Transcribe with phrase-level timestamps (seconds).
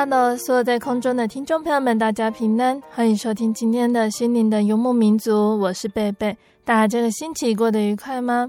[0.00, 6.36] Hello，所有在空中的听众朋友们，大家平安，欢迎收听今天的心灵的游牧民族，我是贝贝。
[6.64, 8.48] 大家这个星期过得愉快吗？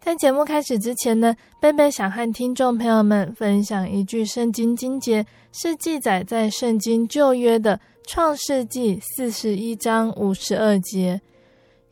[0.00, 11.20] 在节目开始之前呢，贝贝想和听众朋友们分享一句圣经经节，是记载在圣经旧约的创世纪四十一章五十二节：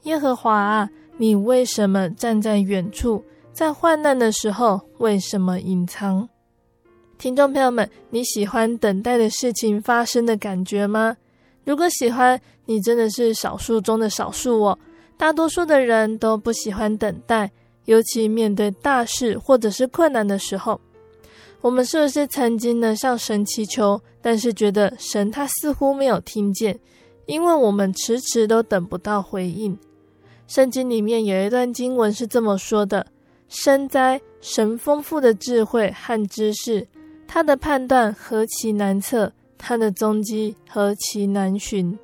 [0.05, 3.23] 耶和华啊，你为什么站在远处？
[3.53, 6.27] 在患难的时候，为什么隐藏？
[7.21, 11.15] 听众朋友们，你喜欢等待的事情发生的感觉吗？
[11.67, 14.79] 如果喜欢，你真的是少数中的少数哦。
[15.19, 17.53] 大多数的人都不喜欢等待，
[17.85, 20.81] 尤其面对大事或者是困难的时候。
[21.61, 26.81] 我们是不是曾经呢向神祈求，但是觉得神他似乎没有听见，
[27.27, 29.79] 因为我们迟迟都等不到回应。
[30.47, 33.07] 圣经里面有一段经文是这么说的
[33.47, 36.89] ：“深哉，神丰富的智慧和知识。”
[37.33, 41.97] 他的判断何其难测，他的踪迹何其难寻。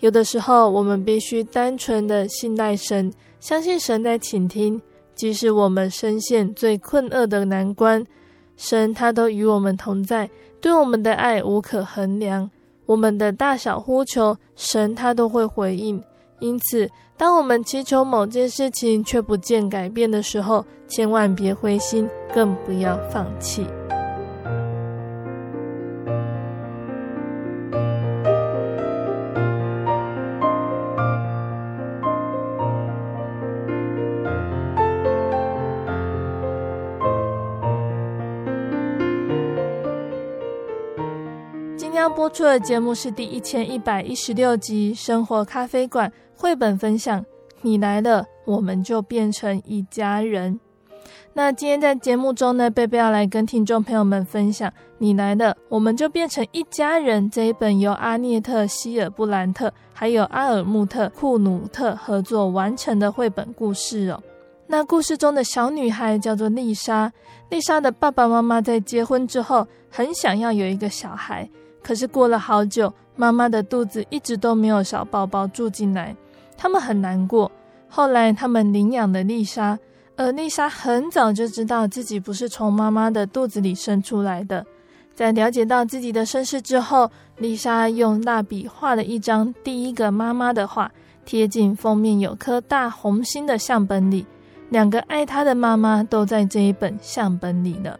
[0.00, 3.10] 有的时候，我们必须单纯的信赖神，
[3.40, 4.78] 相信神在倾听，
[5.14, 8.04] 即使我们深陷最困厄的难关，
[8.58, 10.28] 神他都与我们同在，
[10.60, 12.50] 对我们的爱无可衡量。
[12.84, 15.98] 我们的大小呼求，神他都会回应。
[16.40, 23.64] 因此，当我们祈求某件事情却不见改变的时候，千万别灰心，更不要放弃。
[42.10, 47.24] 播出的节目是第一千一百一十六集《生活咖啡馆》绘本分享。
[47.62, 50.58] 你来了，我们就变成一家人。
[51.32, 64.22] 那今天在节目中呢，贝贝要来跟听众朋友们分享《你来了，我们就变成一家人》这一本由阿涅特·希尔布兰特还有阿尔穆特·库努特合作完成的绘本故事哦。
[64.66, 67.12] 那故事中的小女孩叫做丽莎，
[67.48, 71.48] 丽莎的爸爸妈妈在结婚之后很想要有一个小孩。
[71.82, 76.14] 可是过了好久，妈妈的肚子一直都没有小宝宝住进来，
[76.56, 77.50] 他们很难过。
[77.88, 79.78] 后来他们领养了丽莎，
[80.16, 84.64] 而丽莎很早就知道自己不是从妈妈的肚子里生出来的。
[85.14, 90.90] 在了解到自己的身世之后，丽莎用蜡笔画了一张第一个妈妈的画，
[91.24, 94.24] 贴进封面有颗大红心的相本里。
[94.70, 97.98] 两个爱她的妈妈都在这一本相本里呢。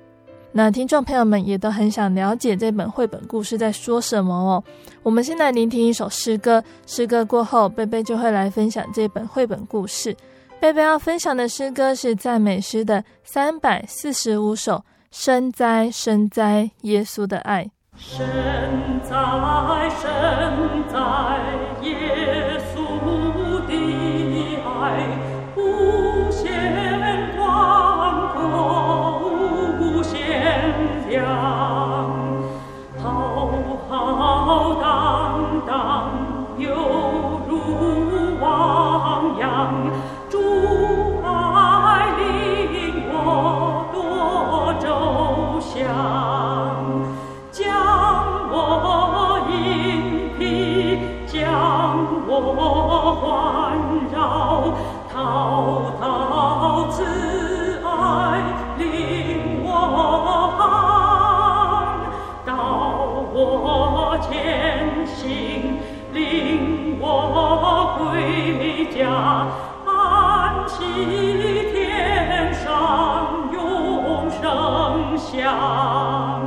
[0.52, 4.62] 那听众朋友们也都很想了解这本绘本故事在说什么哦。
[5.02, 10.16] 我们先来聆听一首诗歌，诗歌过后，贝贝就会来分享这本绘本故事。
[10.58, 17.70] 贝贝要分享的诗歌是赞美诗的三百四十五首，深哉深哉，耶稣的爱。
[17.96, 18.20] 深
[19.08, 20.10] 哉深
[20.92, 21.59] 哉，
[75.20, 76.39] 下。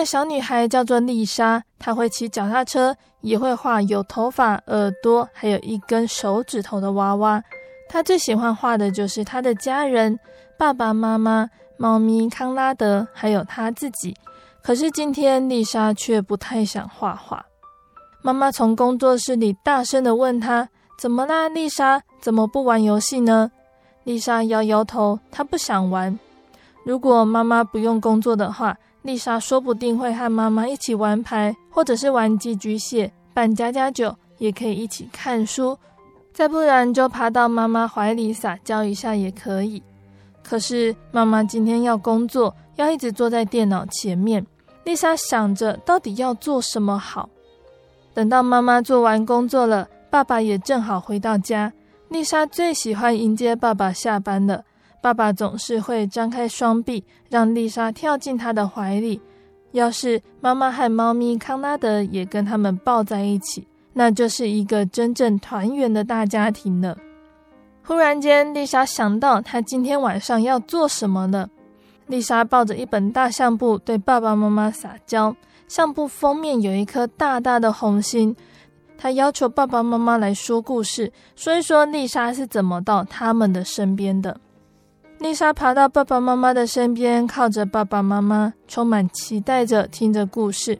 [0.00, 7.42] 个小女孩叫做丽莎，她会骑脚踏车，也会画有头发、耳朵，还有一根手指头的娃娃。
[7.86, 10.18] 她最喜欢画的就是她的家人，
[10.56, 14.16] 爸爸妈妈、猫咪康拉德，还有她自己。
[14.62, 17.44] 可是今天丽莎却不太想画画。
[18.22, 20.66] 妈妈从工作室里大声地问她
[20.98, 22.00] ：“怎么啦，丽莎？
[22.22, 23.50] 怎么不玩游戏呢？”
[24.04, 26.18] 丽莎摇摇头，她不想玩。
[26.86, 35.78] 如果妈妈不用工作的话，丽莎说不定会和妈妈一起玩牌，或者是玩寄居蟹、扮家家酒，也可以一起看书。
[36.32, 39.82] 再不然就爬到妈妈怀里撒娇一下也可以。
[40.42, 44.46] 可是妈妈今天要工作，要一直坐在电脑前面。
[44.84, 47.28] 丽莎想着到底要做什么好。
[48.12, 51.72] 等到妈妈做完工作了，爸爸也正好回到家。
[52.08, 54.64] 丽莎最喜欢迎接爸爸下班了。
[55.00, 59.20] 爸爸总是会张开双臂，让丽莎跳进他的怀里。
[59.72, 66.98] 要是妈妈和猫咪康拉德也跟他们抱在一起，那就是一个真正团圆的大家庭了。
[67.82, 71.48] 忽然间，丽莎想到她今天晚上要做什么了。
[72.06, 75.34] 丽莎抱着一本大相簿，对爸爸妈妈撒娇。
[75.68, 78.34] 相簿封面有一颗大大的红心，
[78.98, 84.40] 她要求爸爸妈妈来说故事，说一说丽莎是怎么到他们的身边的。
[85.20, 90.78] 丽莎爬到爸爸妈妈的身边，靠着爸爸妈妈，充满期待着听着故事，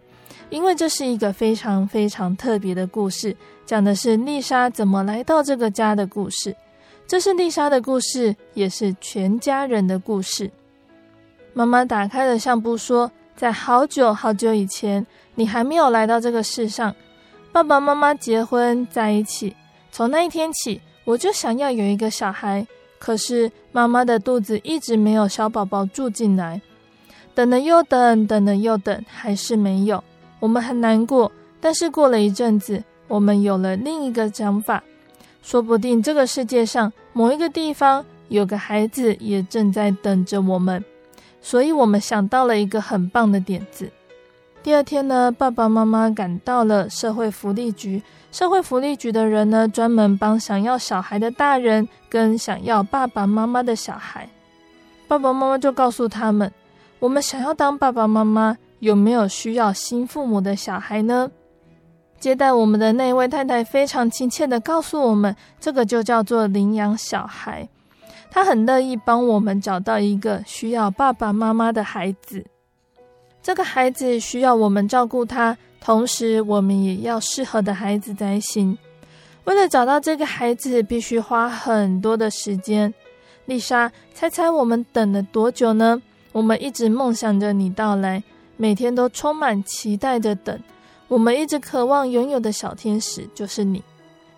[0.49, 6.57] 因为这是一个非常非常特别的故事，讲的是丽莎怎么来到这个家的故事。
[7.07, 10.51] 这是丽莎的故事，也是全家人的故事。
[11.53, 13.11] 妈妈打开了相簿，说。
[13.37, 16.95] 在好久好久以前，你还没有来到这个世上，
[17.53, 19.57] 爸爸妈妈结婚在一起。
[19.91, 22.67] 从那一天起，我就想要有一个小孩，
[23.01, 26.61] 可是妈妈的肚子一直没有小宝宝住进来。
[27.35, 30.05] 等了又等，等了又等，还是没有。
[30.39, 34.85] 我们很难过，但是过了一阵子，我们有了另一个想法，
[35.43, 40.85] 说不定这个世界上某一个地方有个孩子也正在等着我们。
[41.41, 43.91] 所以我们想到了一个很棒的点子。
[44.63, 48.03] 第二天呢，爸爸妈妈赶到了社会福利局。
[48.31, 54.29] 社会福利局的人呢，专门帮想要小孩的大人跟想要爸爸妈妈的小孩。
[55.09, 56.53] 爸爸妈妈就告诉他们
[57.01, 61.31] ：“我们想要当爸爸妈妈，有没有需要新父母的小孩呢？”
[62.21, 67.67] 接待我们的那位太太非常亲切的告诉我们：“这个就叫做领养小孩。”
[68.31, 72.45] 她很乐意帮我们找到一个需要爸爸妈妈的孩子。
[73.43, 78.77] 这个孩子需要我们照顾他，同时我们也要适合的孩子才行。
[79.45, 82.93] 为了找到这个孩子，必须花很多的时间。
[83.47, 86.01] 丽莎，猜猜我们等了多久呢？
[86.33, 88.23] 我们一直梦想着你到来，
[88.57, 90.57] 每天都充满期待着等。
[91.09, 93.83] 我们一直渴望拥有的小天使就是你。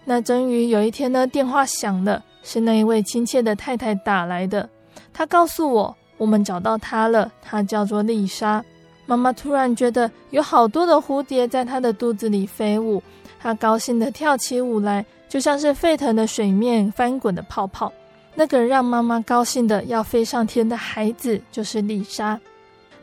[0.04, 2.24] 那终于有一天呢，电话响了。
[2.44, 4.68] 是那一位亲切的太太打来的，
[5.12, 8.64] 她告诉我，我们找到她了，她叫做丽莎。
[9.06, 13.02] 妈妈突然觉得有好多的蝴蝶在她的肚子里飞舞，
[13.40, 17.92] 她高兴地跳起舞来，就像是沸腾的水面翻滚的泡泡。
[18.34, 22.40] 那个让妈妈高兴的要飞上天的孩子就是丽莎。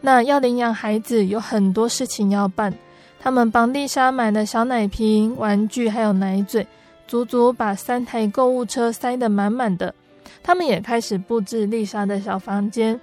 [0.01, 2.73] 那要领养孩子有很多事情要办，
[3.19, 6.65] 他们帮丽莎买了小奶瓶、玩具还有奶嘴。
[7.05, 9.93] 足足把三台购物车塞得满满的，
[10.43, 12.99] 他们也开始布置丽莎的小房间。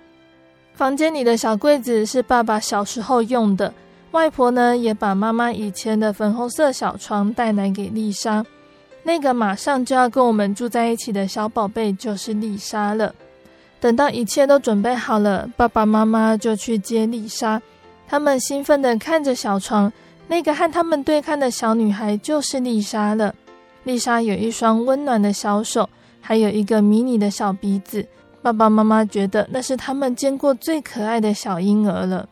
[0.77, 3.73] 房间里的小柜子是爸爸小时候用的，
[4.11, 8.45] 外婆呢也把妈妈以前的粉红色小床带来给丽莎。
[9.03, 13.15] 那个马上就要跟我们住在一起的小宝贝就是丽莎了。
[13.81, 17.63] 等到一切都准备好了，爸爸妈妈就去接丽莎。
[18.07, 19.91] 他们兴奋地看着小床，
[20.29, 23.35] 那个和他们对看的小女孩就是丽莎了。
[23.85, 25.89] 丽莎有一双温暖的小手，
[26.21, 28.07] 还有一个迷你的小鼻子。
[28.47, 32.29] 爸爸妈妈觉得那是他们见过最可爱的小婴儿了。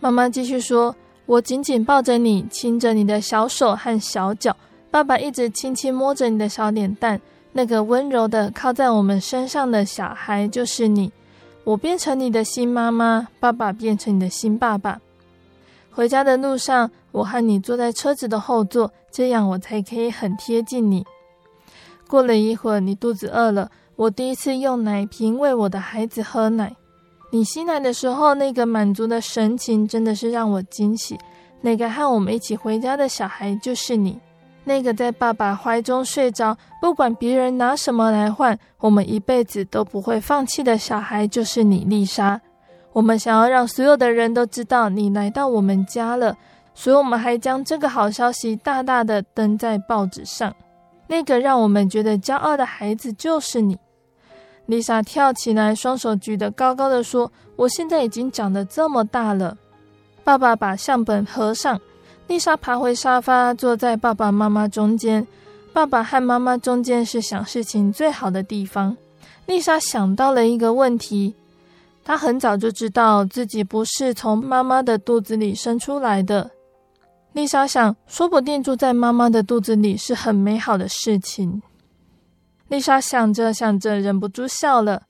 [0.00, 0.94] 妈妈继续说
[1.24, 4.54] ：“我紧紧抱着你，亲着你的小手和小脚。
[4.90, 7.18] 爸爸一直轻轻摸着你的小脸蛋，
[7.52, 11.10] 那个温柔的靠在我们身上的小孩就是你。
[11.64, 15.00] 我变成你的新妈妈，爸爸变成你的新爸爸。”
[15.90, 21.06] 回家的路上，我和你坐在车子的后座，这样我才可以很贴近你。
[22.06, 26.76] 过了一会儿，你肚子饿了，我第一次用奶瓶喂我的孩子喝奶。
[27.30, 31.18] 你吸奶的时候，那个满足的神情真的是让我惊喜。
[31.62, 34.20] 那个和我们一起回家的小孩就是你，
[34.64, 42.38] 那个在爸爸怀中睡着，不管别人拿什么来换，我们一辈子都不会放弃的小孩就是你，丽莎。
[42.92, 46.36] 我们想要让所有的人都知道你来到我们家了，
[46.74, 50.54] 所以我们还将这个好消息大大的登在报纸上。
[51.08, 53.78] 那个让我们觉得骄傲的孩子就是你。
[54.66, 59.56] 丽莎跳起来，双手举得高高的说：“我现在已经长得这么大了。”
[60.24, 61.80] 爸爸把相本合上，
[62.26, 65.26] 丽莎爬回沙发，坐在爸爸妈妈中间。
[65.72, 68.96] 爸爸和妈妈中间是想事情最好的地方。
[69.46, 71.34] 丽莎想到了一个问题。
[72.04, 76.50] 她很早就知道自己不是从妈妈的肚子里生出来的。
[77.32, 81.62] 丽莎想，说不定住在妈妈的肚子里是很美好的事情。
[82.68, 85.02] 丽莎想着想着，忍不住笑了。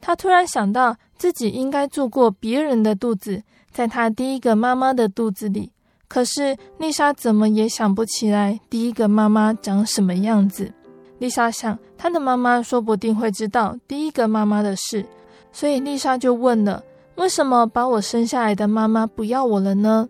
[0.00, 5.72] 她突然想到自己应该住过别人的肚子，在她第一个妈妈的肚子里。
[6.08, 10.72] 可是丽莎怎么也想不起来第一个妈妈长什么样子。
[11.18, 15.04] 丽莎想，她的妈妈说不定会知道第一个妈妈的事。
[15.50, 16.82] 所以丽莎就问了
[17.16, 20.08] ：“为什么把我生下来的妈妈不要我了呢？”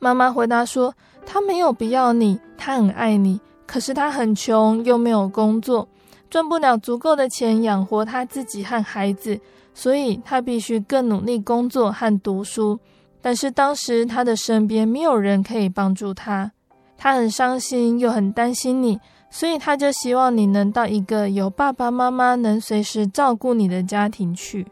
[0.00, 0.92] 妈妈回答说
[1.24, 3.40] ：“她没有不要你，她很爱你。
[3.66, 5.88] 可是她很穷，又没有工作，
[6.28, 9.40] 赚不了足够的钱养活他自己和孩子，
[9.74, 12.78] 所以他必须更努力工作和读书。
[13.20, 16.52] 但是当时他的身边没有人可以帮助他，
[16.96, 24.64] 他很伤心，又很担心你。”所以他就希望你能到一个有爸爸妈妈能随时照顾你的家庭去。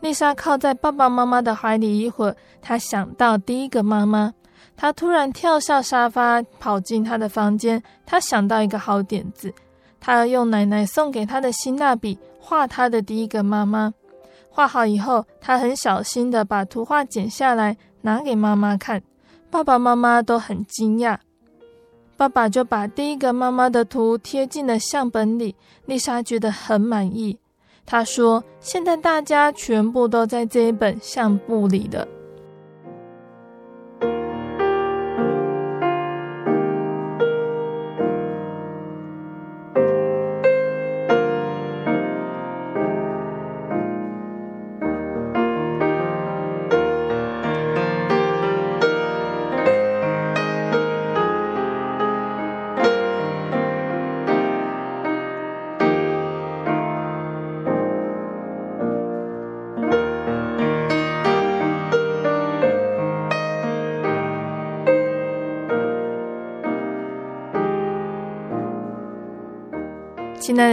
[0.00, 4.32] 丽莎靠在爸爸妈妈的怀里一会儿，她想到第一个妈妈，
[4.74, 7.80] 她突然跳下沙发，跑进她的房间。
[8.06, 9.52] 她想到一个好点子，
[10.00, 13.92] 他要用奶奶送给他的新蜡笔画他的第一个妈妈。
[14.50, 19.02] 画好以后，他很小心地把图画剪下来拿给妈妈看，
[19.50, 21.18] 爸爸妈妈都很惊讶。
[22.16, 25.54] 爸爸就把第一个妈妈的图贴进了相本里，
[25.86, 27.38] 丽莎觉得很满意。
[27.86, 32.06] 她说：“现在大家全部都在这一本相簿里了。”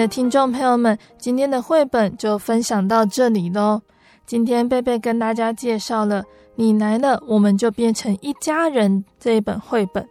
[0.07, 3.81] 听众朋友们，今天的绘本就分享到这里喽。
[4.25, 6.21] 今天贝贝跟大家介绍了
[6.55, 10.03] 《你来了，我们就变成一家人》这一本绘本。《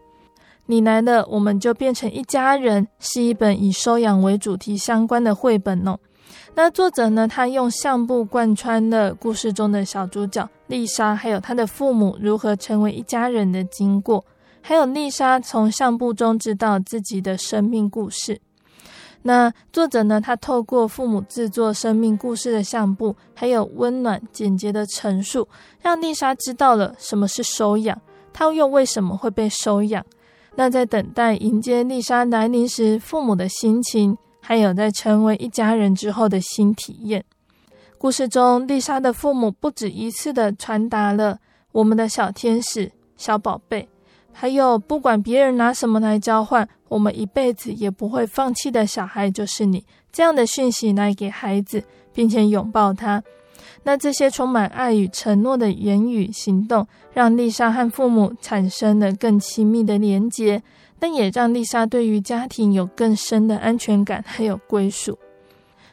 [0.66, 5.98] 你来了，我们就变成一家人》是一本以收养为主题相关的绘本哦。
[6.54, 14.24] 那作者呢，他用相簿贯穿了故事中的小主角丽莎，还有她的父母如何成为一家人的经过，
[14.60, 18.40] 还有丽莎从相簿中知道自己的生命故事。
[19.26, 25.48] 那作者呢，他透过父母制作生命故事的相簿，还有温暖简洁的陈述，
[25.80, 27.98] 让丽莎知道了什么是收养，
[28.34, 30.04] 她又为什么会被收养。
[30.56, 37.24] 那在等待迎接丽莎来临时，父母的心情，还有在成为一家人之后的新体验。
[37.96, 41.38] 故事中，丽莎的父母不止一次的传达了
[41.72, 43.88] 我们的小天使、小宝贝。
[44.36, 49.84] 还有，不管别人拿什么来交换，我们一辈子也不会放弃的小孩就是你。
[50.12, 53.22] 这样的讯息来给孩子，并且拥抱他。
[53.84, 60.62] 那这些充满爱与承诺的言语行动，让丽莎和父母产生了更亲密的连结，
[60.98, 65.18] 但也让丽莎对于家庭有更深的安全感，还有归属。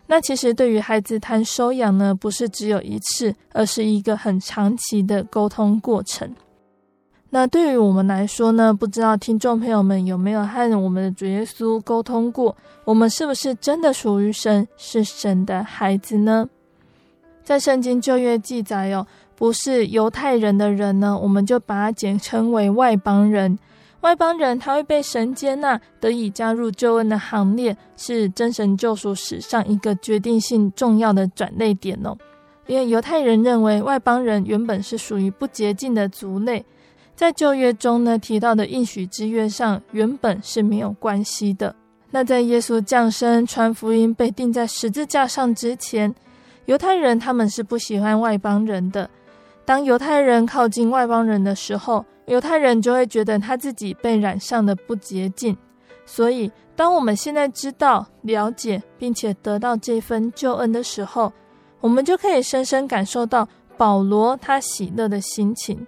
[0.08, 6.34] 那其实对于孩子谈收养呢，不是只有一次，而是一个很长期的沟通过程。
[7.34, 12.54] 那对于我们来说呢，不知道听众朋友们有没有和我们的主耶稣沟通过？
[12.84, 16.50] 我们是不是真的属于神，是神的孩子呢？
[17.42, 23.58] 在圣经旧约记载哦，不是犹太人的人呢，我们就把它简称为外邦人。
[24.02, 32.18] 外邦人他会被神接纳，得以加入救恩的行列，是真神救赎史上一个决定性重要的转捩点哦。
[32.68, 36.66] 因为犹太人认为外邦人原本是属于不洁净的族类。
[37.22, 41.76] 在旧约中呢，提到的应许之约上，原本是没有关系的。
[42.10, 46.12] 那在耶稣降生、传福音、被钉在十字架上之前，
[46.66, 49.08] 犹太人他们是不喜欢外邦人的。
[49.64, 55.56] 当犹太人靠近外邦人的时候，犹太人就会觉得他自己被染上的不洁净。
[56.08, 61.32] 所以，当我们现在知道、了解，并且得到这份救恩的时候，
[61.82, 63.48] 我们就可以深深感受到。
[63.78, 65.88] 保罗他喜乐的心情。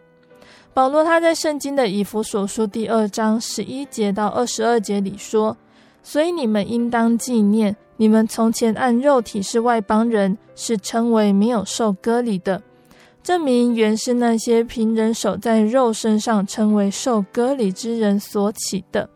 [0.73, 5.55] 保罗他在圣经的以弗所书第二章十一节到二十二节里说
[6.01, 12.63] ：“所以你们应当纪念，你们从前按肉体是外邦人，是称为没有受割礼的。
[13.21, 19.07] 这名原是那些凭人手在肉身上称为受割礼之人所起的。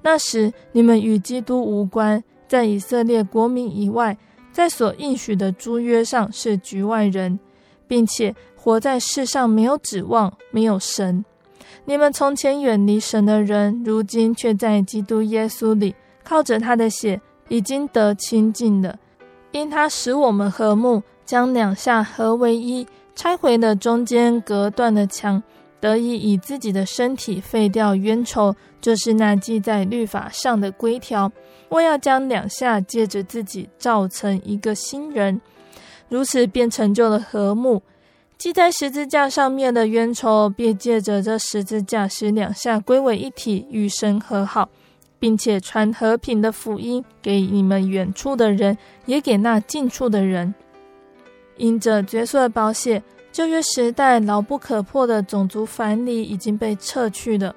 [0.00, 4.16] 那时你们与基督无关，在以色列国民以外，
[4.52, 7.38] 在所应许的诸约上是局外人，
[7.86, 8.34] 并且。”
[8.64, 11.22] 活在世上没有指望，没有神。
[11.84, 18.98] 你们从前远离神的人，如今却在基督耶稣里，靠着他的血，已经得亲近了。
[19.52, 25.42] 因他使我们和睦，将两下合为一，拆毁了中间隔断的墙，
[25.78, 31.30] 得以以自己的身体废掉冤仇，就是那记在律法上的规条。
[31.68, 35.38] 为要将两下借着自己造成一个新人，
[36.08, 37.82] 如此便成就了和睦。
[38.44, 44.68] 系在十字架上面的冤仇，便借着这十字架使两下归为一体，与神和好，
[45.18, 48.76] 并且传和平的福音给你们远处的人，
[49.06, 50.54] 也给那近处的人。
[51.56, 53.02] 因着角色的宝血，
[53.32, 57.56] 旧约时代牢不可破的种族藩篱已经被撤去了。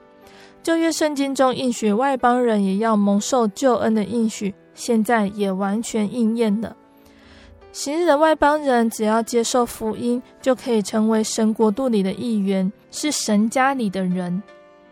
[0.63, 6.77] 旧约圣经中应许外邦人也要蒙受救恩的应许，现在也完全应验了。
[7.79, 14.41] 昔日的外邦人，只要接受福音，就可以成为神国度里的一员，是神家里的人。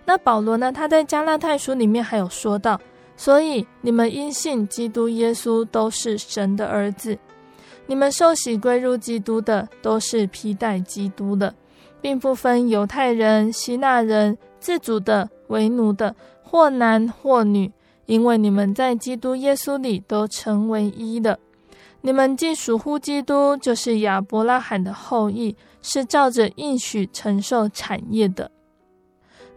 [0.06, 0.71] 那保罗呢？
[0.71, 2.80] 他在加拉太书里面还有说到，
[3.17, 7.17] 所以你们因信基督耶稣都是神的儿子。
[7.88, 11.56] 你们受洗归入基督的，都是披戴基督的，
[12.00, 17.71] 并不分犹太人、希腊人、自主的、为奴的，或男或女，
[18.06, 21.39] 因为你们在基督耶稣里都成为一了。
[22.05, 28.51] 你们既属乎基督，就是亚伯拉罕的后裔，是照着应许承受产业的。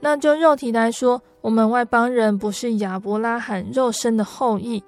[0.01, 4.83] 那就肉体来说，我们外邦人不是亚伯拉罕肉身的后裔。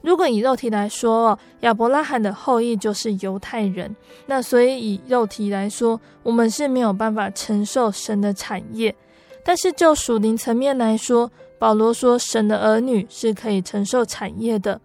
[0.00, 3.94] 如果以肉体来说，亚伯拉罕的后裔就是犹太人。
[4.26, 8.92] 那所以以肉体来说，我们是没有办法承受神的产业。
[9.44, 14.80] 但是就属灵层面来说，保罗说神的儿女是可以承受产业的。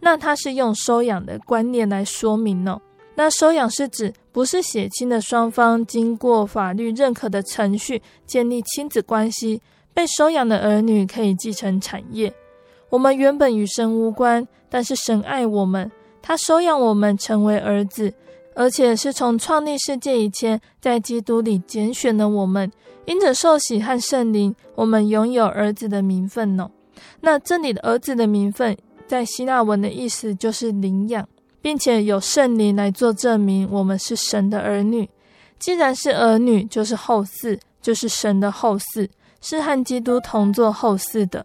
[0.00, 2.80] 那他是用收养的观念来说明呢？
[3.16, 9.60] 那收养是指不是血亲的双方经过法律认可的程序建立亲子关系，
[9.92, 12.32] 被收养的儿女可以继承产业。
[12.88, 15.90] 我们原本与神无关，但是神爱我们，
[16.22, 18.14] 他收养我们成为儿子，
[18.54, 22.72] 而且是从创立世界以前，在基督里拣选了我们，
[23.04, 26.70] 因着受洗和圣灵，我们拥有儿子的名分呢。
[27.20, 28.78] 那这里的儿子的名分。
[29.10, 31.28] 在希腊文的意思就是领养，
[31.60, 35.10] 并且有圣灵来做证明，我们是神的儿女。
[35.58, 39.08] 既然是儿女，就是后嗣，就是神的后嗣，
[39.40, 41.44] 是和基督同作后嗣的。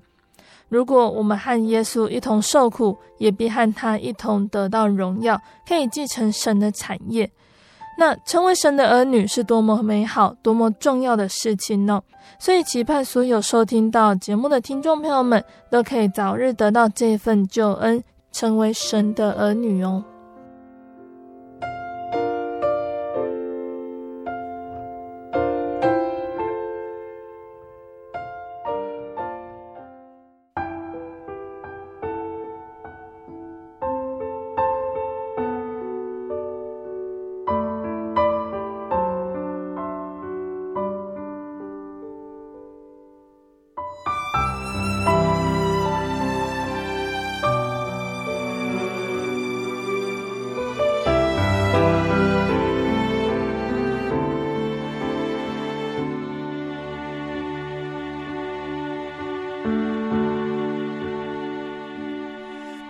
[0.69, 7.31] 如果我们和耶稣一同受苦，也必和他一同得到荣耀，可以继承神的产业。
[7.97, 12.01] 那成为神的儿女是多么美好、多么重要的事情呢？
[12.37, 20.03] 所以期盼所有收听到节目的听众朋友们，都可以早日得到这份救恩，成为神的儿女哦。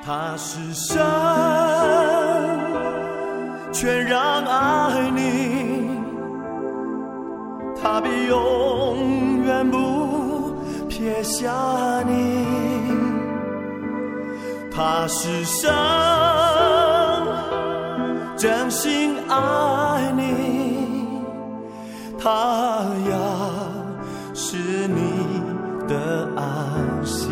[0.06, 1.02] 他是神，
[3.74, 5.90] 全然爱你，
[7.82, 10.54] 他必永远不
[10.88, 11.52] 撇下
[12.06, 12.46] 你。
[14.72, 15.74] 他是神，
[18.38, 21.18] 真心爱你，
[22.22, 23.18] 他要
[24.36, 25.42] 是你
[25.88, 26.46] 的安
[27.04, 27.25] 息。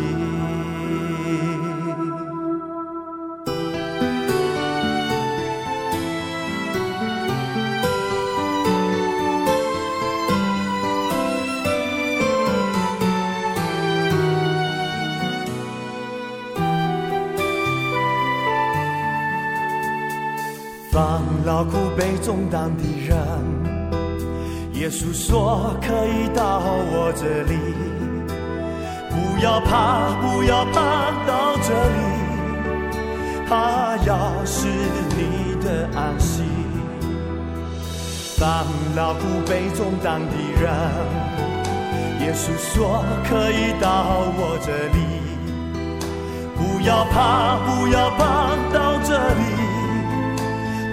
[22.14, 23.16] 劳苦悲重担的人。
[24.74, 27.56] 耶稣说可以到我这里，
[29.10, 31.98] 不要怕，不要怕，到这里，
[33.48, 34.68] 他要是
[35.16, 36.42] 你的安息。
[38.38, 40.70] 当劳苦背重担的人，
[42.20, 43.88] 耶稣说可以到
[44.36, 44.98] 我这里，
[46.56, 49.42] 不要怕，不要怕，到这里，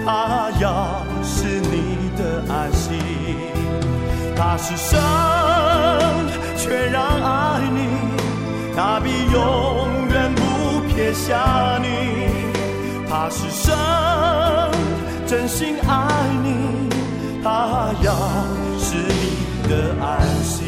[0.04, 2.98] 他要是你的安心。
[4.34, 4.98] 他是神，
[6.56, 7.78] 全然爱你，
[8.74, 11.86] 他必永远不撇下你。
[13.08, 13.74] 他是神，
[15.26, 16.08] 真心爱
[16.42, 16.88] 你，
[17.44, 18.12] 他要
[18.78, 20.61] 是你的安心。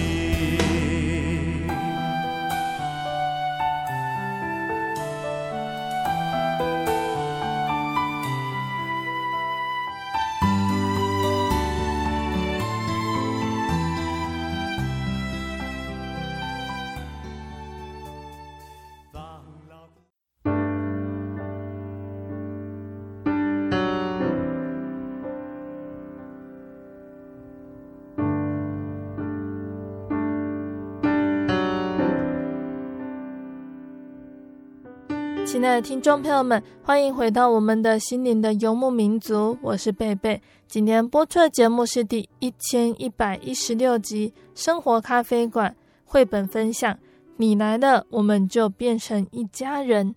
[35.55, 40.43] 亲爱的听众朋友们，欢迎回到我们的心灵的游牧民族，我是贝贝。
[40.67, 45.71] 今天播出的节目是第一千一百一十六集《生活咖啡馆》
[46.05, 46.99] 绘本分享。
[47.37, 50.17] 你来了，我们就变成一家人。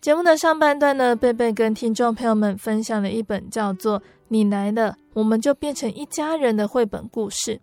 [0.00, 7.60] 节目的上半段呢，贝贝跟听众朋友们分享了一本叫做《你来了，我们就变成一家人》的绘本故事。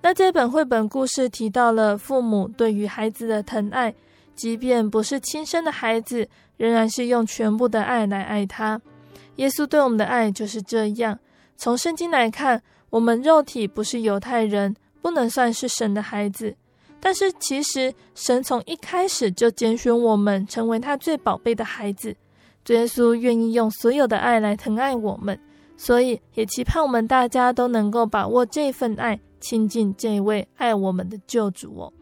[0.00, 3.92] 那这本绘本故事提到了父母对于孩子的疼爱，
[4.36, 6.28] 即便不是亲生的孩子。
[6.58, 8.80] 仍然是用全部的爱来爱他。
[9.34, 11.18] 耶稣对我们的爱就是这样。
[11.58, 16.56] 从圣经来看，我们肉体不是犹太人，不能算是神的孩子。
[16.98, 22.16] 但是其实神从一开始就拣选我们成为他最宝贝的孩子。
[22.68, 25.38] 耶稣愿意用所有的爱来疼爱我们，
[25.76, 31.92] 所以也期盼我们大家都能够把握这份爱，亲近这位爱我们的救主哦。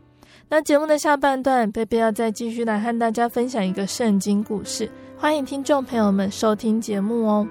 [0.48, 7.46] 那节目的下半段，贝贝要再继续来和大家分享一个圣经故事，欢迎听众朋友们收听节目哦。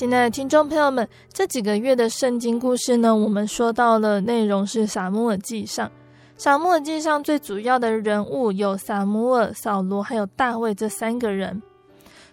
[0.00, 5.92] 亲爱的听众朋友们，这几个月的圣经故事呢，我们说到了内容是撒母耳记上。
[6.38, 11.62] 撒母耳记上最主要的人物有撒母耳、扫罗还有大卫这三个人。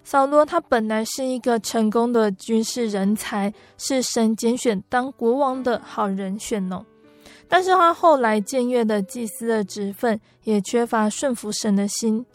[0.06, 6.86] 扫罗他本来是一个成功的军事人才，是神拣选当国王的好人选哦。
[7.50, 12.26] 但是他后来僭越的祭司的职分，也缺乏顺服神的心。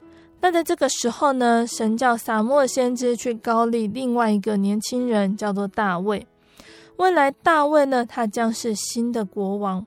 [0.42, 6.26] 那在这个时候呢，神叫撒母耳先知去高丽另外一个年轻人，叫做大卫。
[6.96, 9.86] 未来大卫呢，他将是新的国王。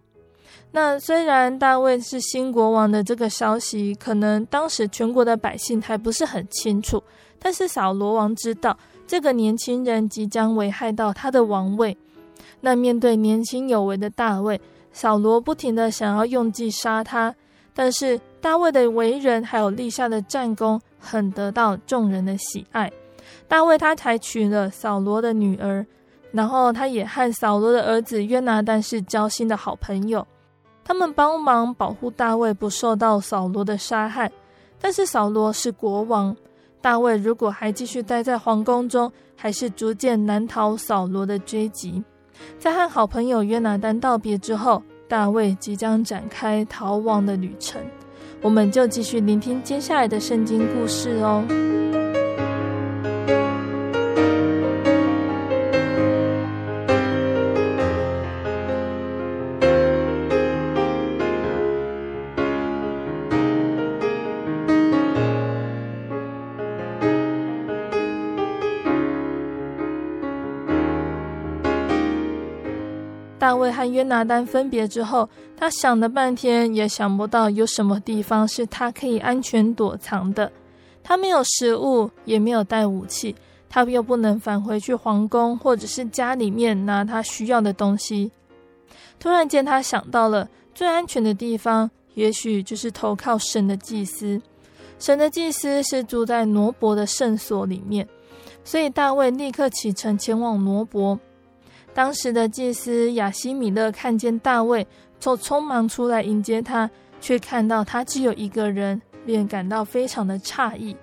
[0.71, 7.03] 那虽然大卫是新国王的这个消息，可能当时全国的百姓还不是很清楚，
[7.37, 11.97] 但是扫罗王知道这个年轻人即将危害到他的王位。
[12.61, 14.59] 那面对年轻有为的大卫，
[14.93, 17.35] 扫罗不停地想要用计杀他。
[17.77, 22.91] 但是大卫的为人还有立下的战功，很得到众人的喜爱。
[23.47, 25.83] 大卫他才娶了扫罗的女儿，
[26.31, 30.23] 然后他也和扫罗的儿子约拿单是交心的好朋友。
[30.83, 34.31] 他们帮忙保护大卫不受到扫罗的杀害。
[34.79, 36.37] 但是扫罗是国王，
[36.81, 42.03] 大卫如果还继续待在皇宫中，还是逐渐难逃扫罗的追击。
[42.59, 47.81] 在和好朋友约拿单道别之后，大卫即将展开逃亡的旅程，
[48.45, 51.43] 我们就继续聆听接下来的圣经故事哦。
[73.45, 80.51] 大卫和约拿单分别之后，他想了半天，也想不到有什么地方是他可以安全躲藏的。
[81.03, 83.35] 他没有食物，也没有带武器，
[83.69, 88.31] 他又不能返回去皇宫或者是家里面拿他需要的东西。
[89.19, 94.41] 突然间，他想到了最安全的地方，也许就是投靠神的祭司。
[94.97, 98.07] 神的祭司是住在挪伯的圣所里面，
[98.63, 101.19] 所以大卫立刻启程前往挪伯。
[101.95, 104.85] 当时的祭司亚西米勒看见大卫，
[105.17, 106.89] 就匆忙出来迎接他，
[107.21, 110.93] 却看到他只有一个人，便感到非常的诧异。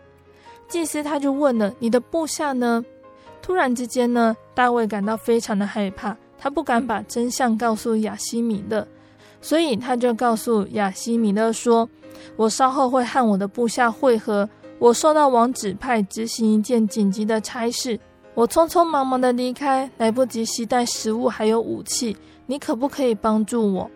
[0.68, 2.84] 祭司他就问了：“你的部下呢？”
[3.40, 8.86] 突然之间呢，大卫感到非常的害怕，他不敢把真相告诉亚西米勒，
[9.40, 11.88] 所以他就告诉亚西米勒说
[12.36, 14.46] ：“我稍后会和我的部下会合，
[14.78, 17.98] 我受到王指派执行一件紧急的差事。”
[18.34, 22.16] 我匆匆忙忙的离开，来不及携带食物还有武器，
[22.46, 23.90] 你可不可以帮助我？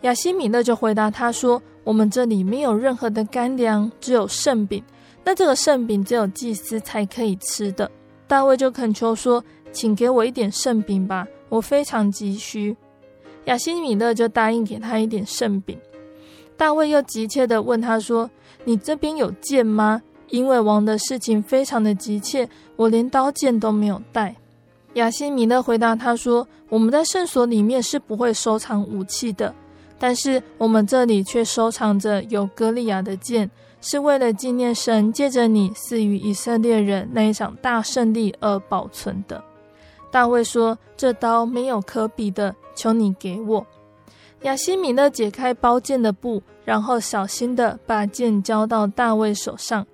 [0.00, 4.82] 亚西米勒就回答他说：“我们这里没有任何的干粮，只有圣饼。
[5.24, 7.90] 那这个圣饼只有祭司才可以吃的。”
[8.26, 12.74] 大卫就恳求说：“请给我一点圣饼吧，我非常急需。”
[13.44, 15.78] 亚西米勒就答应给他一点圣饼。
[16.56, 18.30] 大卫又急切地问他说
[18.64, 24.34] ：“你这边有剑吗？”因为王的事情非常的急切，我连刀剑都没有带。
[24.94, 29.54] 亚西米勒回答他说：“我们在圣所里面是不会收藏武器的，
[29.98, 33.50] 但是我们这里却收藏着有歌利亚的剑，
[33.82, 39.44] 是为了纪念神借着你赐予以色列人那一场大胜利而保存的。”
[40.10, 43.66] 大卫说：“这刀没有可比的，求你给我。”
[44.44, 49.86] 亚西米勒解开包剑的布，然后小心的把剑交到大卫手上。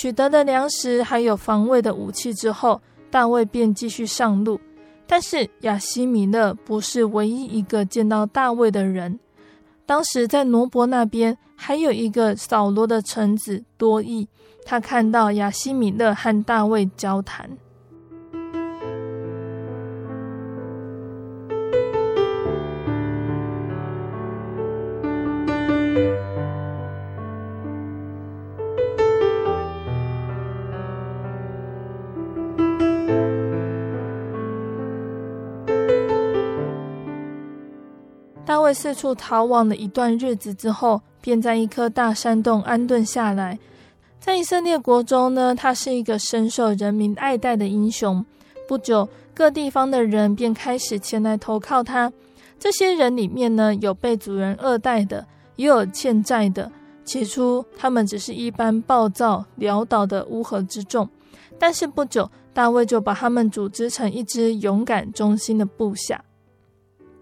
[0.00, 4.58] 取得了粮食还有防卫的武器之后，大卫便继续上路。
[5.06, 9.20] 但是亚希米勒不是唯一一个见到大卫的人。
[9.84, 14.26] 当时在挪伯那边还有一个扫罗的臣子多益，
[14.64, 17.50] 他看到亚希米勒和大卫交谈。
[38.72, 43.58] 四处逃亡了一段日子之后，便在一颗大山洞安顿下来。
[44.18, 48.24] 在以色列国中呢，他是一个深受人民爱戴的英雄。
[48.68, 52.12] 不久，各地方的人便开始前来投靠他。
[52.58, 56.70] 这些人里面呢，有被主人恶待的，也有欠债的。
[57.02, 61.08] 起初，他们只是一般暴躁潦倒的乌合之众，
[61.58, 66.22] 但是不久，大卫就把他们组织成一支勇敢忠心的部下。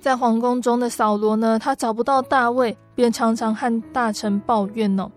[0.00, 5.10] 在皇宫中的扫罗呢，他找不到大卫，便常常和大臣抱怨哦。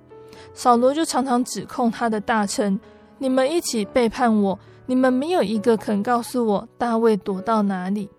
[0.54, 2.80] 扫罗就常常指控他的大臣
[3.20, 8.10] ：“你们一起背叛我，你们没有一个肯告诉我大卫躲到哪里。”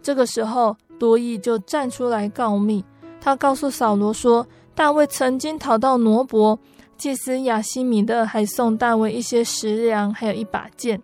[0.00, 2.84] 这个时候，多益就站出来告密，
[3.20, 6.58] 他告诉扫罗说：“大卫曾经逃到挪伯，
[6.96, 11.02] 祭司亚希米勒还送大卫一些食粮，还有一把剑。”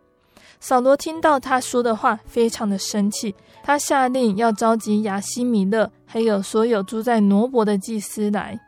[0.67, 3.35] 扫罗听到他说的话，非常的生气。
[3.63, 8.59] 他下令要召集亚西米勒，还有所有住在挪伯的祭司来。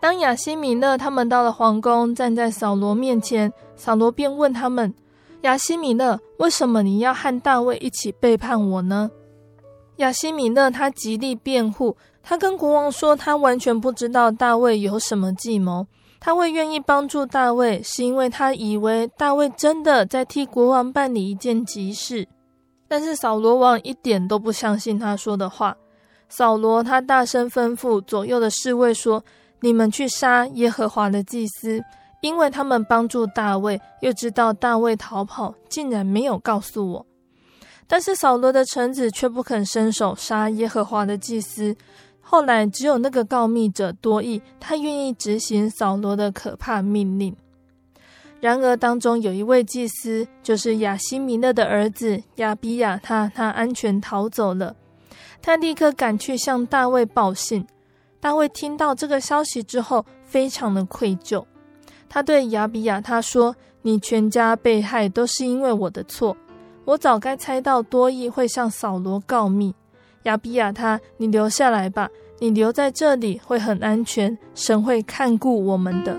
[0.00, 4.92] 当亚西米勒他们到了皇宫，站在扫罗面前，扫罗便问他们
[5.42, 9.08] ：“亚西米勒，为什么你要和大卫一起背叛我呢？”
[9.98, 15.86] 亚西米勒他极力辩护，他跟国王说，他完全不知道大卫有什么计谋。
[16.20, 22.28] 他会愿意帮助大卫，是因为他以为大卫真的在替国王办理一件急事。
[22.86, 25.74] 但是扫罗王一点都不相信他说的话。
[26.28, 29.24] 扫罗他大声吩咐左右的侍卫说
[29.60, 31.82] ：“你们去杀耶和华的祭司，
[32.20, 37.06] 因为他们帮助大卫，又知道大卫逃跑，竟然没有告诉我。”
[37.88, 41.74] 但是扫罗的臣子却不肯伸手杀耶和华的祭司。
[42.30, 47.34] 后来只有那个告密者多益，他愿意执行扫罗的可怕命令。
[48.38, 54.76] 然而，当中有一位祭司，就是亚希米勒的儿子亚比亚他，他安全逃走了。
[55.42, 57.66] 他立刻赶去向大卫报信。
[58.20, 61.44] 大卫听到这个消息之后，非常的愧疚。
[62.08, 66.36] 他对亚比亚他说：“你全家被害都是因为我的错。
[66.84, 69.74] 我早该猜到多益会向扫罗告密。
[70.24, 76.18] 亚比亚他，你留下来吧，你留在这里会很安全，神会看顾我们的。”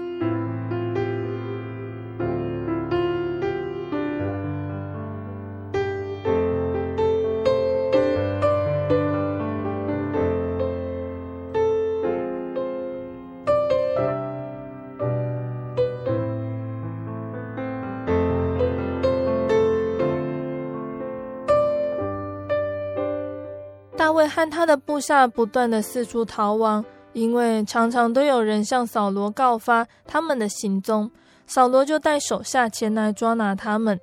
[24.02, 26.84] 大卫和他的部下不断的四处逃亡，
[27.14, 31.12] 因为常常都有人向扫罗告发他们的行踪，
[31.46, 34.00] 扫罗就带手下前来抓拿他们。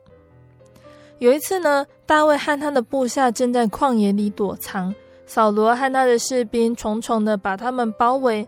[1.18, 4.94] 有一次呢，大卫和他的部下正在旷野里躲藏，
[5.26, 8.46] 扫罗和他的士兵重重的把他们包围。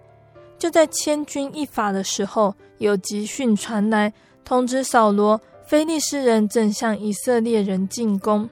[0.57, 4.13] 就在千钧一发的时候，有急讯传来，
[4.45, 8.49] 通知扫罗，非利士人正向以色列人进攻。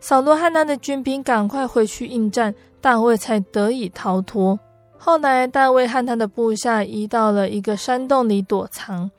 [0.00, 4.58] 扫罗和他的军兵赶快回去应战，大卫才得以逃脱。
[4.98, 9.10] 后来，大卫和他的部下移到了一个山洞里躲藏。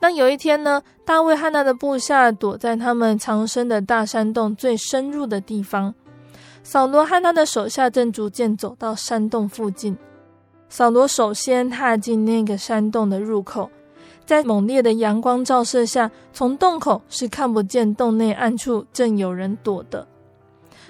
[0.00, 5.94] 那有一天呢，大卫和他的部下躲在他们藏身的大山洞最深入的地方。
[6.62, 9.96] 扫罗和他的手下正逐渐走到山洞附近。
[10.68, 13.70] 扫罗首先踏进那个山洞的入口，
[14.28, 20.06] 在猛烈的阳光照射下，从洞口是看不见洞内暗处正有人躲的。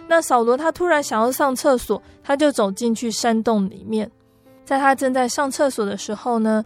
[0.09, 4.11] 那扫罗他突然想要上厕所，他就走进去山洞里面。
[4.65, 6.65] 在他正在上厕所的时候呢，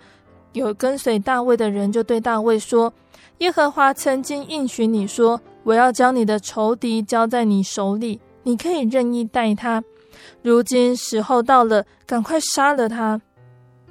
[0.54, 2.90] 有跟随大卫的人就对大卫说
[3.40, 9.84] ：“耶和华曾经应许你说，我要将你的仇敌交在你手里，你可以任意待他。”
[10.40, 13.20] 如今时候到了，赶快杀了他。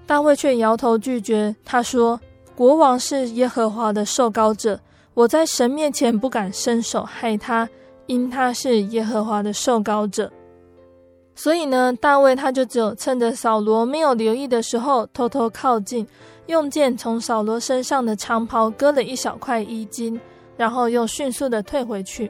[0.07, 1.55] 大卫却摇头拒绝。
[1.63, 2.19] 他说
[2.55, 4.79] ：“国王是耶和华的受膏者，
[5.13, 7.67] 我在神面前不敢伸手害他，
[8.05, 10.31] 因他是耶和华的受膏者。”
[11.33, 16.05] 所以呢，大卫他就只有趁着扫罗没有留意的时候，偷偷靠近，
[16.47, 20.19] 用剑从扫罗身上的长袍割了一小块衣襟，
[20.57, 22.29] 然后又迅速的退回去。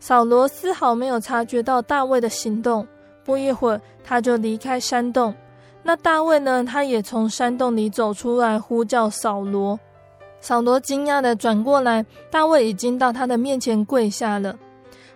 [0.00, 2.86] 扫罗丝毫没有察觉到大卫的行动。
[3.22, 5.34] 不一会儿，他就离开山洞。
[5.88, 6.62] 那大卫呢？
[6.62, 9.80] 他也从山洞里走出来，呼叫扫罗。
[10.38, 14.54] 扫罗惊讶地转过来，大卫已经到他的面前跪下了。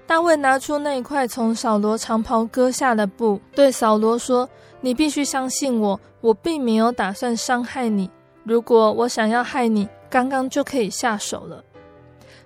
[0.07, 4.49] 大卫拿出那块从扫罗长袍割下的布，对扫罗说
[4.81, 8.11] ：“你必须相信我，我并没有打算伤害你。
[8.42, 11.63] 如果我想要害你，刚刚就可以下手了。”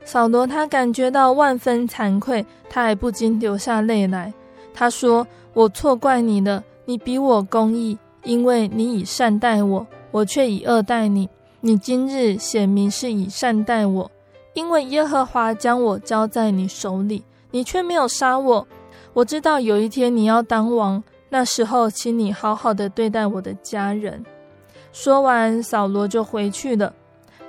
[0.05, 4.35] 扫罗他感觉到万分惭愧，他还不禁流下泪来。
[4.75, 5.25] 他说。
[5.55, 7.97] 我错怪你了，你比我公义，
[8.27, 11.29] 因为你以善待我，我却以恶待你。
[11.61, 14.11] 你今日显明是以善待我，
[14.53, 18.67] 因为耶和华将我交在你手里，你却没有杀我。
[19.15, 24.23] 我知道有一天你要当王，那时候请你好好的对待我的家人。
[24.93, 26.93] 说完，扫罗就回去了。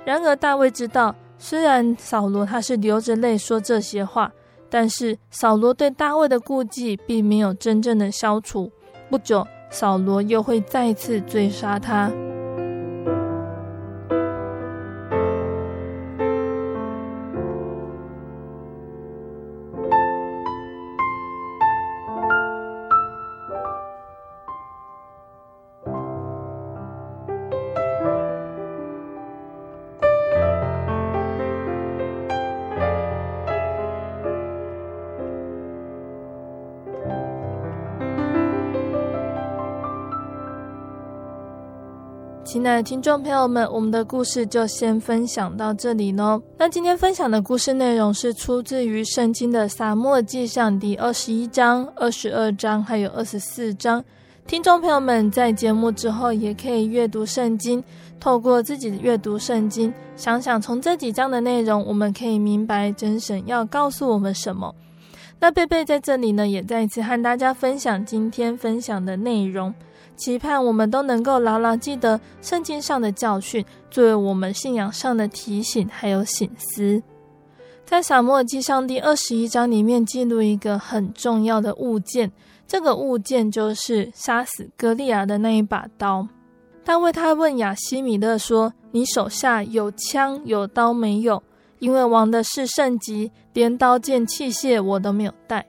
[0.04, 4.32] 然而大卫知道，虽然扫罗他是流着泪说这些话。
[4.70, 8.70] 但是扫罗对大卫的顾忌并没有真正的消除，
[9.08, 12.10] 不久，扫罗又会再次追杀他。
[42.58, 46.42] 亲爱的听众朋友们，我们的故事就先分享到这里喽。
[46.58, 54.04] 那今天分享的故事内容是出自于圣经的撒母记上第二十一章、二十二章还有二十四章。
[54.44, 57.80] 听众朋友们在节目之后也可以阅读圣经，
[58.18, 64.74] 透过自己的阅读圣经，想想从这几章的内容，我们可以明白真神要告诉我们什么。
[65.38, 69.72] 那贝贝在这里呢，也再一次和大家分享今天分享的内容。
[70.18, 77.00] 期盼我们都能够牢牢记得圣经上的教训，作为我们信仰上的提醒还有省思。
[77.86, 82.30] 在撒母耳记上第二十一章里面记录一个很重要的物件，
[82.66, 86.28] 这个物件就是杀死歌利亚的那一把刀。
[86.84, 91.42] 大卫他问亚希米勒说：“你手下有枪有刀没有？
[91.78, 95.64] 因为王的是圣级，连刀剑器械我都没有带。”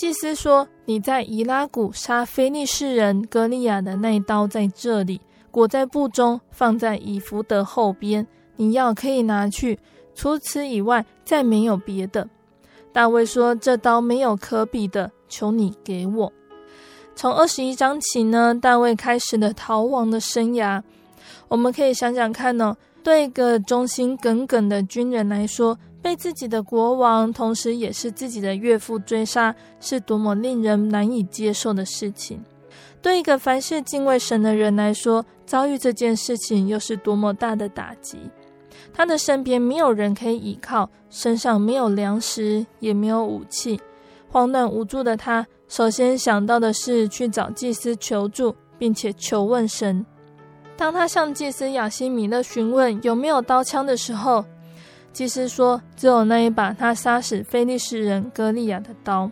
[0.00, 5.20] 祭司说：“你在以拉谷杀非利士人歌利亚的那一刀在这里，
[5.50, 8.26] 裹在布中，放在以弗得后边。
[8.56, 9.78] 你要可以拿去，
[10.14, 12.26] 除此以外再没有别的。”
[12.94, 16.32] 大卫说：“这刀没有可比的，求你给我。”
[17.14, 20.82] 从二十一章起呢，大卫开始了逃亡的生涯。
[21.48, 25.78] 我们可以想想看呢、对一个忠心耿耿的军人来说。
[26.02, 32.42] 被自己的国王，同时也是自己的岳父追杀，是多么令人难以接受的事情。
[33.02, 38.18] 对一个凡事敬畏神的人来说，遭遇这件事情又是多么大的打击。
[38.92, 43.80] 他的身边没有人可以依靠，身上没有粮食，也没有武器，
[44.28, 50.04] 慌乱无助的他，首先想到的是去找祭司求助，并且求问神。
[50.76, 54.44] 当他向祭司亚西米勒询问有没有刀枪的时候，
[55.12, 59.30] 祭司说，只有那一把他杀死非利士人歌利亚的刀。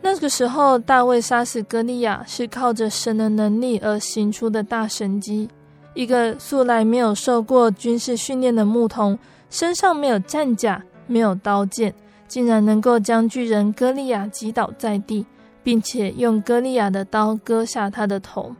[0.00, 5.48] 那个时候，大卫杀死歌利亚是靠着神的能力而行出的大神迹。
[5.94, 9.18] 一个素来没有受过军事训练的牧童，
[9.50, 11.94] 身上没有战甲，没有刀剑，
[12.26, 15.26] 竟然能够将巨人歌利亚击倒在地，
[15.62, 18.56] 并且用歌利亚的刀割下他的头。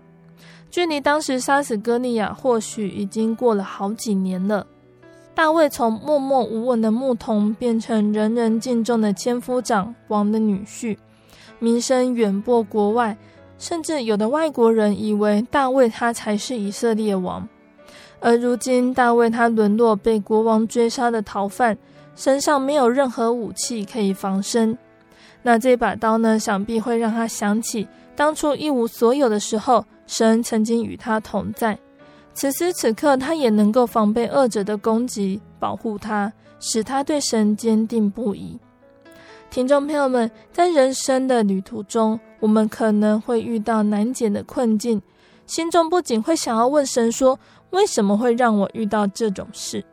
[0.71, 4.67] 距离当时杀死歌利亚，或许已经过了好几年了。
[5.35, 10.97] 大卫从默默无闻的牧童，变成人人敬重的千夫长、王的女婿，
[11.59, 13.17] 名声远播国外。
[13.59, 17.49] 甚至有的外国人以为大卫他才是以色列王，
[18.19, 21.79] 而如今大卫他沦落被国王追杀的逃犯，
[22.17, 24.77] 身上没有任何武器可以防身。
[25.43, 31.79] 那这把刀呢，想必会让他想起当初一无所有的时候，神曾经与他同在。
[32.35, 38.59] 此时此刻，他也能够防备恶者的攻击，保护他，使他对神坚定不移。
[39.51, 45.01] 听众朋友们，在人生的旅途中，我们可能会遇到难解的困境，
[45.47, 47.39] 心中不仅会想要问神说
[47.71, 49.85] ：“为什么会让我遇到这种事？”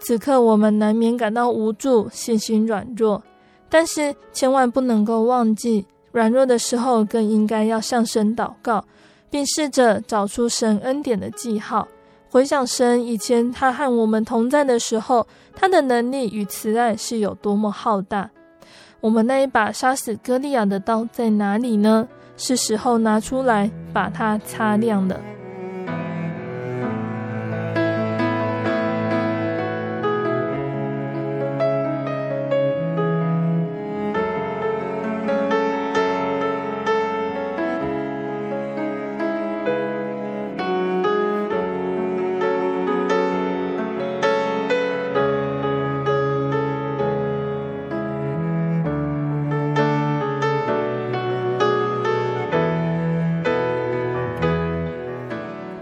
[0.00, 3.22] 此刻我们难免感到无助，信心软弱。
[3.68, 8.82] 但是千万不能够忘记，软弱的时候更应该要向神祷告，
[9.30, 11.86] 并试着找出神恩典的记号，
[12.28, 18.30] 回想神以前他和我们同在的时候，他的能力与慈爱是有多么浩大。
[19.00, 22.06] 我们那一把杀死歌利亚的刀在哪里呢？
[22.36, 25.20] 是时候拿出来，把它擦亮了。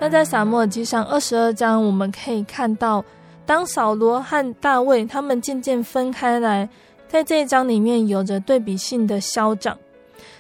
[0.09, 3.05] 在撒母耳记上二十二章，我们可以看到，
[3.45, 6.69] 当扫罗和大卫他们渐渐分开来，
[7.09, 9.77] 在这一章里面有着对比性的消长。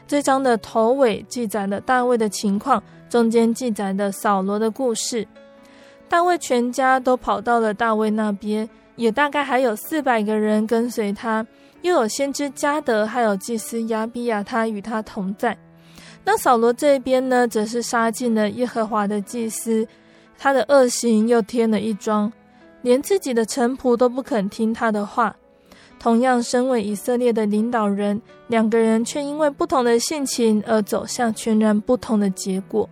[0.06, 5.26] 这章的头尾记载了大卫的情况，中间记载的扫罗的故事。
[6.08, 8.66] 大卫全家都跑到了大卫那边，
[8.96, 11.46] 也大概还有四百个人跟随他，
[11.82, 15.56] 又有先知加得，还有祭司亚比亚他与他同在。
[16.30, 19.88] 那扫罗这边呢，则是杀尽了耶和华的祭司，
[20.36, 22.30] 他的恶行又添了一桩，
[22.82, 25.34] 连自己的臣仆都不肯听他的话。
[25.98, 32.86] 同样，身为以色列的领导人，两个人却因为不同的性情而走向全然不同的结果。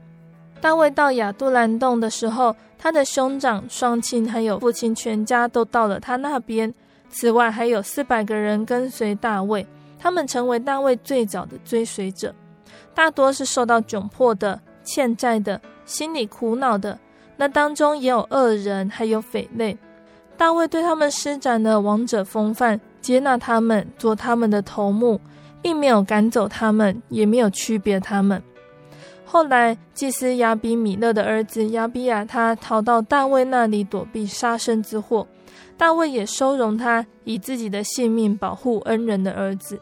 [0.63, 6.73] 大卫到亚杜兰洞的时候，他的兄长、双亲还有父亲全家都到了他那边。
[7.11, 9.67] 此外，还有四百个人跟随大卫，
[9.99, 12.35] 他们成为大卫最早的追随者。
[12.97, 16.99] 大多是受到窘迫的、欠债的、心里苦恼的，
[17.37, 19.77] 那当中也有恶人，还有匪类。
[20.39, 25.21] 大卫对他们施展了王者风范，接纳他们做他们的头目，
[25.61, 28.43] 并没有赶走他们，也没有区别他们。
[29.27, 35.27] 后来，祭司亚比米勒的儿子亚比亚他逃到大卫那里躲避杀身之祸，
[35.77, 39.79] 大卫也收容他，以自己的性命保护恩人的儿子。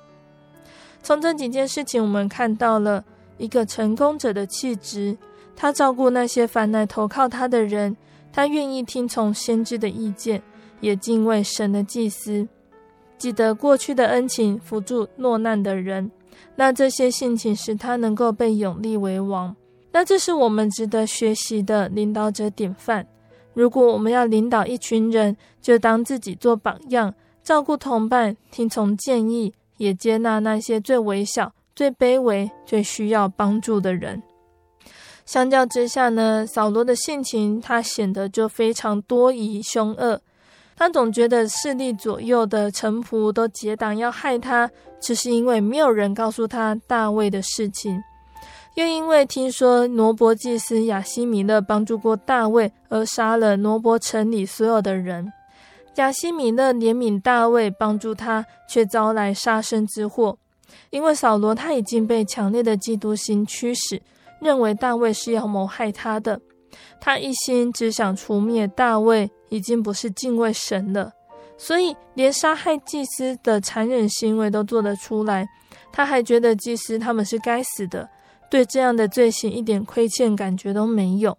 [1.04, 3.04] 从这几件事情，我们看到了
[3.36, 5.16] 一个成功者的气质。
[5.54, 7.94] 他照顾那些凡来投靠他的人，
[8.32, 10.42] 他愿意听从先知的意见，
[10.80, 12.48] 也敬畏神的祭司，
[13.18, 16.10] 记得过去的恩情，扶助落难的人。
[16.56, 19.54] 那这些性情使他能够被拥立为王。
[19.92, 23.06] 那这是我们值得学习的领导者典范。
[23.52, 29.52] 如果我们要领导一群人，就当自己做榜样，照顾同伴，听从建议。
[29.76, 34.22] 也接纳那些最微小、最卑微、最需要帮助的人。
[35.24, 40.20] 相较之下呢，扫罗的性情他显得就非常多疑、凶恶。
[40.76, 44.68] 他总觉得势力左右的臣仆都结党要害他，
[45.00, 48.02] 只是因为没有人告诉他大卫的事情，
[48.74, 55.32] 又因为听说挪伯祭司亚希米勒帮助过大卫，而杀了挪伯城里所有的人。
[55.96, 60.36] 亚西米勒怜悯大卫，帮助他，却遭来杀身之祸。
[60.90, 64.02] 因为扫罗他已经被强烈的嫉妒心驱使，
[64.40, 66.40] 认为大卫是要谋害他的。
[67.00, 71.12] 他一心只想除灭大卫，已经不是敬畏神了。
[71.56, 75.46] 所以连杀害祭司的残忍行为都做得出来。
[75.92, 78.08] 他还觉得祭司他们是该死的，
[78.50, 81.38] 对这样的罪行一点亏欠感觉都没有。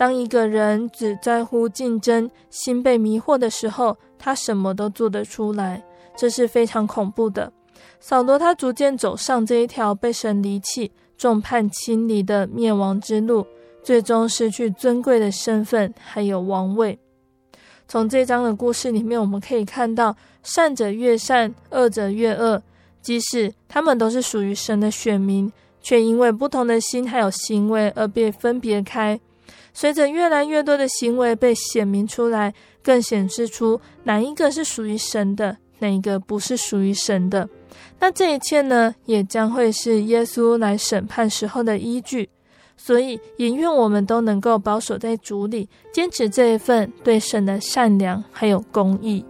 [0.00, 5.84] 当一个人只在乎竞争、心被迷惑的时候，他什么都做得出来，
[6.16, 7.52] 这是非常恐怖的。
[8.00, 13.46] 扫罗他逐渐走上这一条被神离弃、众叛亲离的灭亡之路，
[13.82, 16.98] 最终失去尊贵的身份，还有王位。
[17.86, 22.62] 从这章的故事里面，我们可以看到，善者越善，恶者越恶。
[23.02, 29.20] 即使他们都是属于神的选民，却因为不同的心还有行为而被分别开。
[29.72, 32.52] 随着越来越多的行为被显明出来，
[32.82, 37.48] 更显示出哪一个是属于神的，哪一个不是属于神的。
[37.98, 42.28] 那这一切呢，也将会是耶稣来审判时候的依据。
[42.76, 49.22] 所以，也愿我们都能够保守在主里，坚持这一份对神的善良还有公义。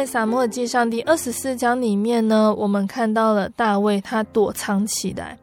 [0.00, 5.38] 在撒母耳记上第二十四章里面呢，我们看到了大卫他躲藏起来。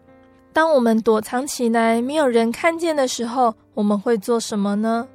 [0.52, 5.08] 当我们躲藏起来，没有人看见的时候，我们会做什么呢？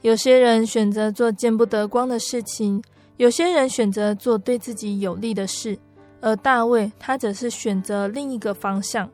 [0.00, 2.82] 有些人选择做见不得光的事情，
[3.18, 5.78] 有些人选择做对自己有利的事，
[6.22, 9.06] 而大卫他则是选择另一个方向。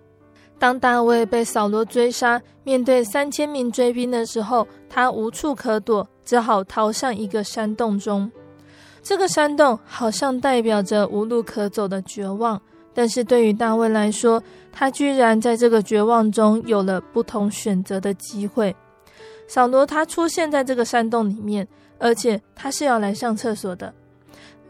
[0.60, 8.30] 当大卫被扫罗追杀，面对三千名追兵的时候，他无处可躲，只好逃向一个山洞中。
[9.02, 12.60] 这个山洞好像代表着无路可走的绝望，
[12.94, 18.74] 但是对于大卫来说，他居然在这个绝望中有了不同选择的机会。
[19.48, 21.66] 扫罗他出现在这个山洞里面，
[21.98, 23.92] 而且他是要来上厕所的。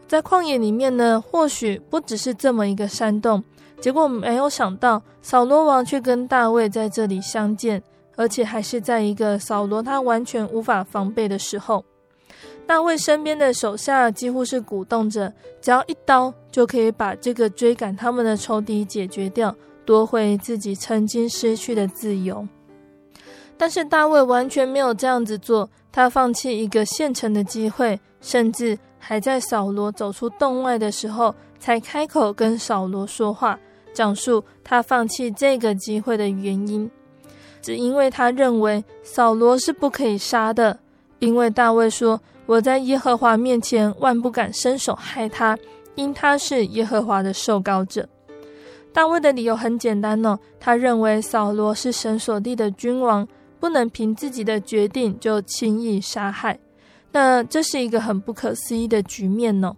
[0.07, 3.43] 在旷野里面呢，或许不只是这么一个山洞，
[3.79, 7.81] 结果没有想到，扫罗王却跟大卫在这里相见，
[8.15, 11.85] 而且还是在一个扫罗他完全无法防备的时候。
[12.65, 19.53] 大卫身边的手下几乎是鼓动着，只要一刀就可以把这个追赶他们的仇敌解决掉，
[19.85, 22.47] 夺回自己曾经失去的自由。
[23.57, 33.59] 但是大卫完全没有这样子做，他放弃一个现成的机会，甚至还在扫罗走出洞外的时候才开口跟扫罗说话，
[33.93, 36.89] 讲述他放弃这个机会的原因，
[37.61, 40.79] 只因为他认为扫罗是不可以杀的，
[41.19, 42.19] 因为大卫说。
[42.45, 45.57] 我在耶和华面前万不敢伸手害他，
[45.95, 48.07] 因他是耶和华的受膏者。
[48.91, 53.27] 大卫的理由很简单哦，他认为扫罗是神所立的君王，
[53.59, 56.59] 不能凭自己的决定就轻易杀害。
[57.11, 59.75] 那这是一个很不可思议的局面哦。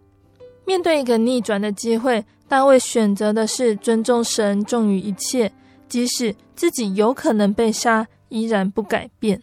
[0.66, 5.52] 面对一个逆转的机会，大卫选择的是尊重神重于一切，
[5.88, 9.42] 即使自己有可能被杀，依然不改变。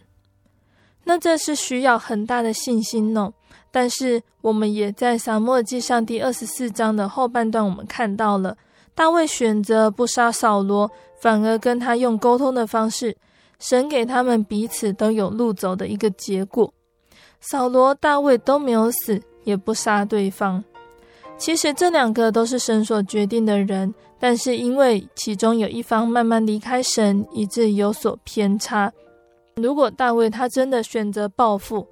[1.03, 3.33] 那这是需要很大的信心哦。
[3.71, 8.55] 但是我们也在撒母耳记上第二十四章的后半段，我们看到了
[8.93, 13.17] 大卫选择不杀扫罗，反而跟他用沟通的方式，
[13.57, 16.71] 神给他们彼此都有路走的一个结果。
[17.41, 20.63] 扫罗、大卫都没有死，也不杀对方。
[21.37, 28.93] 其实这两个都是神所决定的人，但是因为其中有一方慢慢离开神，以致有所偏差。
[29.55, 31.87] 如果大卫他真的选择报复，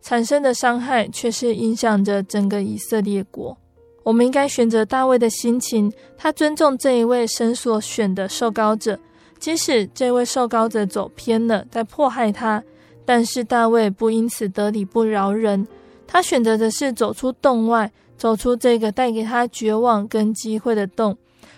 [0.00, 3.56] 产生的伤害却是影响着整个以色列国。
[4.02, 8.98] 我们应该选择大卫的心情，他尊重这一位神所选的受膏者，
[9.38, 12.62] 即使这位受膏者走偏了，在迫害他，
[13.06, 15.66] 但是大卫不因此得理不饶人。
[16.06, 21.16] 他选择的是走出洞外，走出这个带给他绝望跟机会的洞，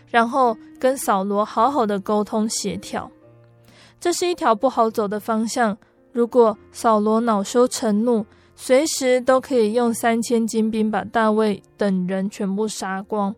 [0.09, 3.11] 然后跟扫罗好好的沟通协调。
[3.99, 5.76] 这是一条不好走的方向。
[6.12, 8.24] 如果扫罗恼羞成怒，
[8.55, 13.34] 随时都可以用三千精兵把大卫等人全部杀光。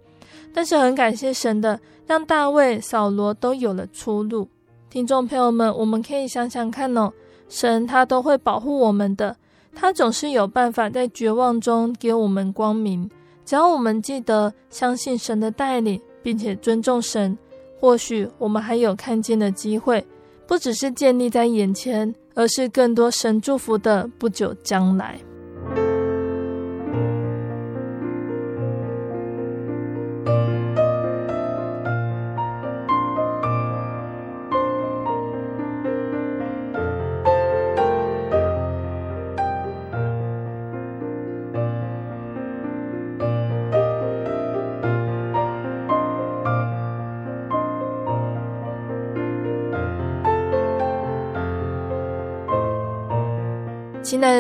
[0.55, 4.49] 但是很感谢神的，让大卫、扫罗都有了出路。
[4.91, 7.13] 听众朋友们，我们可以想想看哦，
[7.49, 9.37] 神他都会保护我们的，
[9.75, 13.11] 他总是有办法在绝望中给我们光明。
[13.45, 17.37] 只要我们记得相信神的带领，并且尊重神，
[17.81, 20.07] 或许我们还有看见的机会。
[20.49, 25.21] 不只是建立在眼前，而是更多神祝福的不久将来。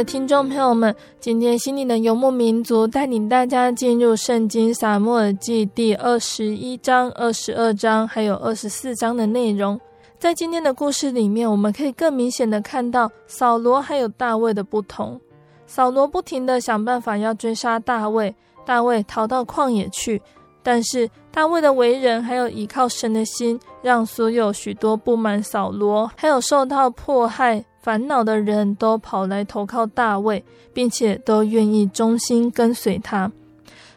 [0.04, 9.78] 听众朋友们，今天心灵的游牧民族带领大家进入圣经撒母耳记第二十一章、二十二章还有二十四章的内容。
[10.18, 15.20] 在今天的故事里面，我们可以更明显的看到扫罗还有大卫的不同。
[15.66, 18.34] 扫罗不停的想办法要追杀大卫，
[18.64, 20.20] 大卫逃到旷野去。
[20.62, 27.64] 但是大卫的为人还有依靠神的心，让所有许多不满扫罗还有受到迫害。
[27.88, 33.32] 烦恼的人都跑来投靠大卫，并且都愿意忠心跟随他。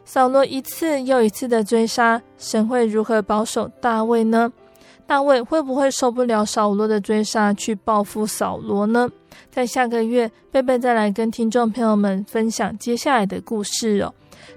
[0.05, 4.49] 扫罗一次又一次的追杀，神会如何保守大卫呢？
[5.05, 9.09] 大卫会不会受不了扫罗的追杀，去报复扫罗呢？
[9.49, 14.13] 在下个月，贝贝再来跟听众朋友们分享接下来的故事哦。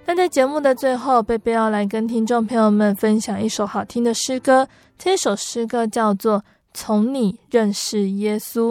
[0.06, 6.38] 那在节目的最后，贝贝要来跟听众朋友们分享一首好听的诗歌，这首诗歌叫做
[6.72, 8.70] 《从你认识耶稣》。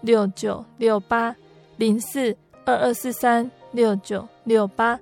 [0.00, 1.34] 六九六八
[1.76, 4.98] 零四二二四三六九六八，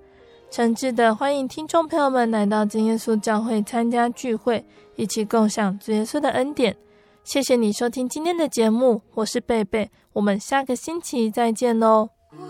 [0.51, 4.65] 诚挚的欢迎听众朋友们来到真耶稣教会参加聚会，
[4.97, 6.77] 一起共享主耶稣的恩典。
[7.25, 12.09] 谢谢你收听今天的节目，我是贝贝，我们下个星期再见喽。
[12.31, 12.47] 我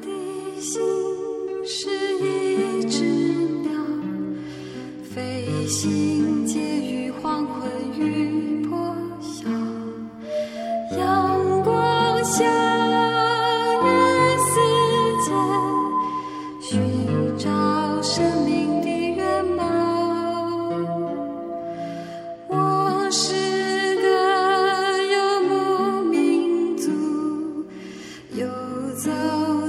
[0.00, 0.80] 的心
[1.64, 3.04] 是一只
[3.62, 3.72] 鸟，
[5.14, 6.58] 飞行介
[12.36, 14.54] 向人世
[15.22, 15.28] 间
[16.60, 19.22] 寻找生命的源
[19.56, 19.64] 泉
[22.48, 24.06] 我是个
[25.12, 25.14] 游
[25.44, 26.90] 牧民族
[28.32, 28.44] 游
[28.96, 29.12] 走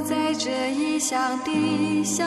[0.03, 2.26] 在这异乡的小